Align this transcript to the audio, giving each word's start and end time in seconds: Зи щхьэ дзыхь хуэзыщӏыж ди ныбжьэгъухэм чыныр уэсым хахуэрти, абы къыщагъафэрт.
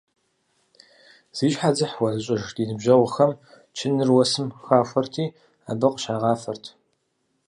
Зи 1.35 1.47
щхьэ 1.53 1.69
дзыхь 1.73 1.93
хуэзыщӏыж 1.95 2.43
ди 2.55 2.63
ныбжьэгъухэм 2.69 3.31
чыныр 3.75 4.09
уэсым 4.11 4.47
хахуэрти, 4.65 5.25
абы 5.71 5.87
къыщагъафэрт. 5.93 6.65